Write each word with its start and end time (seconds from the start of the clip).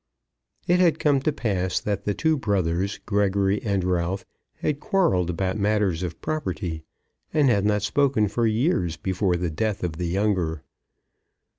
It 0.65 0.79
had 0.79 0.97
come 0.97 1.19
to 1.19 1.31
pass 1.31 1.79
that 1.79 2.05
the 2.05 2.15
two 2.15 2.35
brothers, 2.35 2.99
Gregory 3.05 3.61
and 3.61 3.83
Ralph, 3.83 4.25
had 4.55 4.79
quarrelled 4.79 5.29
about 5.29 5.59
matters 5.59 6.01
of 6.01 6.19
property, 6.21 6.81
and 7.31 7.51
had 7.51 7.65
not 7.65 7.83
spoken 7.83 8.27
for 8.27 8.47
years 8.47 8.97
before 8.97 9.35
the 9.35 9.51
death 9.51 9.83
of 9.83 9.97
the 9.97 10.07
younger. 10.07 10.63